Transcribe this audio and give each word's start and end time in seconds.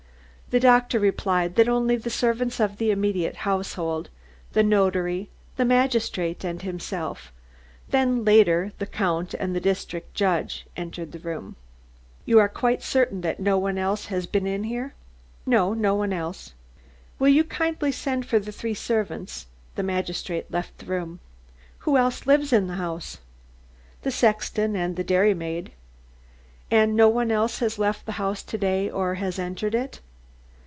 The 0.53 0.59
doctor 0.59 0.99
replied 0.99 1.55
that 1.55 1.69
only 1.69 1.95
the 1.95 2.09
servants 2.09 2.59
of 2.59 2.75
the 2.75 2.91
immediate 2.91 3.37
household, 3.47 4.09
the 4.51 4.63
notary, 4.63 5.29
the 5.55 5.63
magistrate, 5.63 6.43
and 6.43 6.61
himself, 6.61 7.31
then 7.87 8.25
later 8.25 8.73
the 8.77 8.85
Count 8.85 9.33
and 9.33 9.55
the 9.55 9.61
district 9.61 10.13
judge 10.13 10.65
entered 10.75 11.13
the 11.13 11.19
room. 11.19 11.55
"You 12.25 12.37
are 12.39 12.49
quite 12.49 12.83
certain 12.83 13.21
that 13.21 13.39
no 13.39 13.57
one 13.57 13.77
else 13.77 14.07
has 14.07 14.27
been 14.27 14.45
in 14.45 14.65
here?" 14.65 14.93
"No, 15.45 15.73
no 15.73 15.95
one 15.95 16.11
else." 16.11 16.53
"Will 17.17 17.29
you 17.29 17.45
kindly 17.45 17.93
send 17.93 18.25
for 18.25 18.37
the 18.37 18.51
three 18.51 18.73
servants?" 18.73 19.47
The 19.75 19.83
magistrate 19.83 20.51
left 20.51 20.79
the 20.79 20.85
room. 20.85 21.21
"Who 21.87 21.95
else 21.95 22.25
lives 22.27 22.51
in 22.51 22.67
the 22.67 22.75
house?" 22.75 23.19
"The 24.01 24.11
sexton 24.11 24.75
and 24.75 24.97
the 24.97 25.03
dairymaid." 25.05 25.71
"And 26.69 26.93
no 26.93 27.07
one 27.07 27.31
else 27.31 27.59
has 27.59 27.79
left 27.79 28.05
the 28.05 28.11
house 28.19 28.43
to 28.43 28.57
day 28.57 28.89
or 28.89 29.13
has 29.13 29.39
entered 29.39 29.73
it?" 29.73 30.01